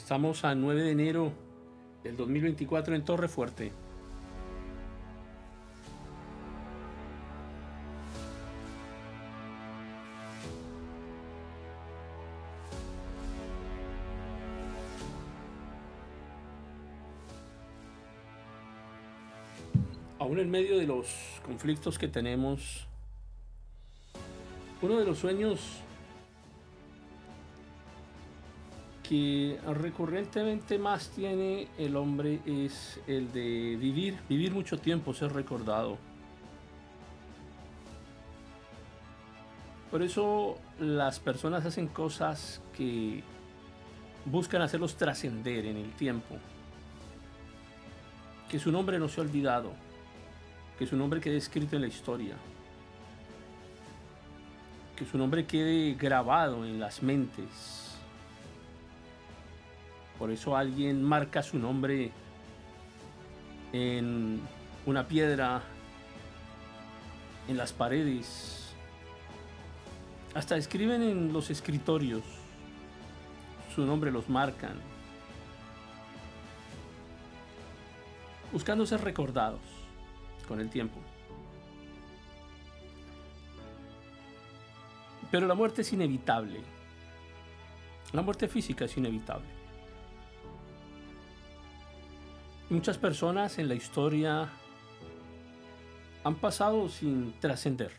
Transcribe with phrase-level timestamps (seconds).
[0.00, 1.32] Estamos a 9 de enero
[2.02, 3.70] del 2024 en Torre Fuerte.
[20.18, 21.06] Aún en medio de los
[21.44, 22.88] conflictos que tenemos,
[24.82, 25.82] uno de los sueños
[29.10, 35.98] que recurrentemente más tiene el hombre es el de vivir, vivir mucho tiempo, ser recordado.
[39.90, 43.24] Por eso las personas hacen cosas que
[44.26, 46.36] buscan hacerlos trascender en el tiempo.
[48.48, 49.72] Que su nombre no sea olvidado,
[50.78, 52.36] que su nombre quede escrito en la historia,
[54.94, 57.89] que su nombre quede grabado en las mentes
[60.20, 62.12] por eso alguien marca su nombre
[63.72, 64.38] en
[64.84, 65.62] una piedra,
[67.48, 68.74] en las paredes.
[70.34, 72.22] Hasta escriben en los escritorios.
[73.74, 74.74] Su nombre los marcan.
[78.52, 79.62] Buscando ser recordados
[80.46, 81.00] con el tiempo.
[85.30, 86.60] Pero la muerte es inevitable.
[88.12, 89.59] La muerte física es inevitable.
[92.70, 94.48] Muchas personas en la historia
[96.22, 97.90] han pasado sin trascender.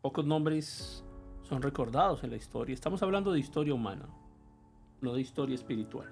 [0.00, 1.04] Pocos nombres
[1.42, 2.72] son recordados en la historia.
[2.72, 4.08] Estamos hablando de historia humana,
[5.02, 6.10] no de historia espiritual.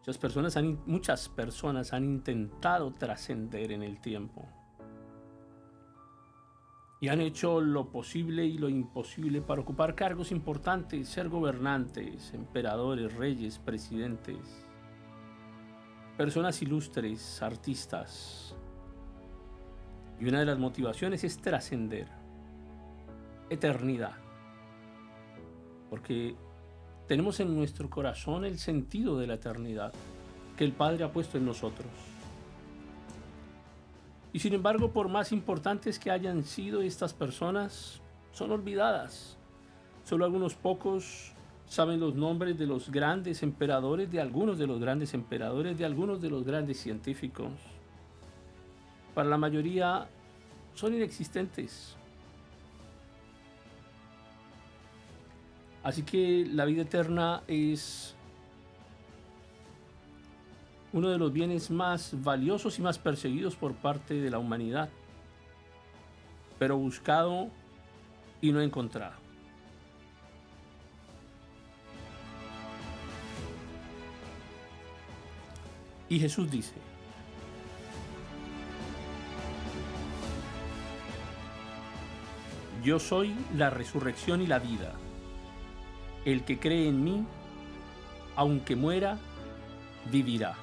[0.00, 4.46] Muchas personas han, muchas personas han intentado trascender en el tiempo
[7.00, 13.14] y han hecho lo posible y lo imposible para ocupar cargos importantes, ser gobernantes, emperadores,
[13.14, 14.36] reyes, presidentes,
[16.18, 18.54] personas ilustres, artistas.
[20.20, 22.06] Y una de las motivaciones es trascender,
[23.48, 24.16] eternidad,
[25.88, 26.36] porque
[27.08, 29.94] tenemos en nuestro corazón el sentido de la eternidad
[30.58, 31.88] que el Padre ha puesto en nosotros.
[34.32, 38.00] Y sin embargo, por más importantes que hayan sido estas personas,
[38.32, 39.36] son olvidadas.
[40.04, 41.32] Solo algunos pocos
[41.66, 46.20] saben los nombres de los grandes emperadores, de algunos de los grandes emperadores, de algunos
[46.20, 47.52] de los grandes científicos.
[49.14, 50.08] Para la mayoría
[50.74, 51.96] son inexistentes.
[55.82, 58.14] Así que la vida eterna es
[60.92, 64.88] uno de los bienes más valiosos y más perseguidos por parte de la humanidad,
[66.58, 67.48] pero buscado
[68.40, 69.14] y no encontrado.
[76.08, 76.74] Y Jesús dice,
[82.82, 84.94] Yo soy la resurrección y la vida.
[86.24, 87.24] El que cree en mí,
[88.36, 89.18] aunque muera,
[90.10, 90.56] vivirá.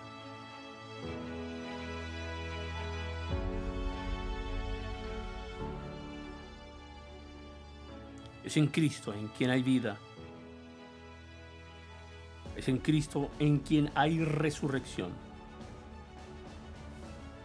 [8.47, 9.97] Es en Cristo en quien hay vida.
[12.55, 15.11] Es en Cristo en quien hay resurrección.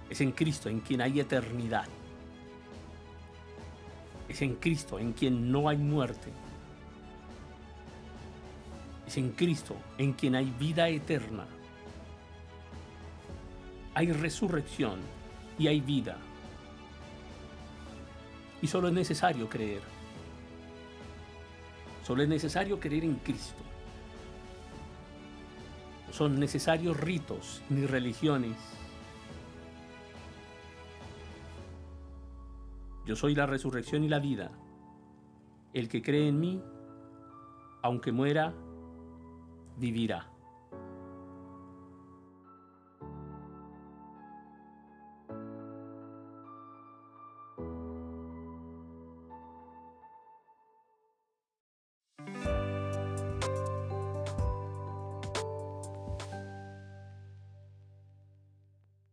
[0.09, 1.89] Es en Cristo en quien hay eternidad.
[4.29, 6.31] Es en Cristo en quien no hay muerte.
[9.05, 11.49] Es en Cristo en quien hay vida eterna.
[13.95, 15.01] Hay resurrección
[15.59, 16.17] y hay vida.
[18.63, 20.02] Y solo es necesario creer.
[22.03, 23.63] Solo es necesario creer en Cristo.
[26.11, 28.57] Son necesarios ritos ni religiones.
[33.07, 34.51] Yo soy la resurrección y la vida.
[35.73, 36.63] El que cree en mí,
[37.83, 38.53] aunque muera,
[39.79, 40.32] vivirá.